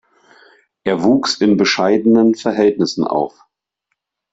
Er 0.83 1.03
wuchs 1.03 1.35
in 1.41 1.57
bescheidenen 1.57 2.33
Verhältnissen 2.33 3.03
auf. 3.03 3.45